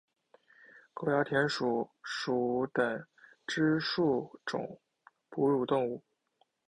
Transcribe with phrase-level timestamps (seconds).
[0.95, 3.05] 沟牙田鼠属等
[3.45, 4.81] 之数种
[5.29, 6.01] 哺乳动物。